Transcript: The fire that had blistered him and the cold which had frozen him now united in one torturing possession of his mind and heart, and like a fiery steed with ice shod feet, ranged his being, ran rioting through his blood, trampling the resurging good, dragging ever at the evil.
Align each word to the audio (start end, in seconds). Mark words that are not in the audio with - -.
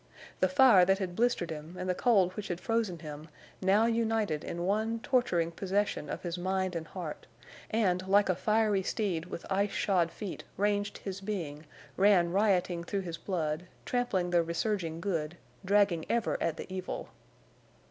The 0.39 0.49
fire 0.49 0.83
that 0.85 0.97
had 0.97 1.15
blistered 1.15 1.51
him 1.51 1.75
and 1.77 1.87
the 1.87 1.93
cold 1.93 2.31
which 2.33 2.47
had 2.47 2.59
frozen 2.59 2.97
him 2.97 3.29
now 3.61 3.85
united 3.85 4.43
in 4.43 4.63
one 4.65 4.99
torturing 5.01 5.51
possession 5.51 6.09
of 6.09 6.23
his 6.23 6.39
mind 6.39 6.75
and 6.75 6.87
heart, 6.87 7.27
and 7.69 8.07
like 8.07 8.27
a 8.27 8.33
fiery 8.33 8.81
steed 8.81 9.27
with 9.27 9.45
ice 9.51 9.69
shod 9.69 10.09
feet, 10.09 10.43
ranged 10.57 10.97
his 10.97 11.21
being, 11.21 11.67
ran 11.97 12.31
rioting 12.31 12.83
through 12.83 13.01
his 13.01 13.19
blood, 13.19 13.67
trampling 13.85 14.31
the 14.31 14.41
resurging 14.41 15.01
good, 15.01 15.37
dragging 15.63 16.03
ever 16.09 16.35
at 16.41 16.57
the 16.57 16.65
evil. 16.75 17.09